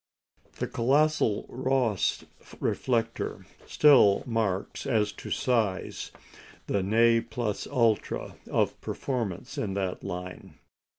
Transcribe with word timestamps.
The 0.53 0.65
colossal 0.65 1.45
Rosse 1.47 2.25
reflector 2.59 3.45
still 3.67 4.23
marks, 4.25 4.87
as 4.87 5.11
to 5.11 5.29
size, 5.29 6.09
the 6.65 6.81
ne 6.81 7.19
plus 7.21 7.67
ultra 7.67 8.35
of 8.49 8.81
performance 8.81 9.59
in 9.59 9.75
that 9.75 10.03
line. 10.03 10.57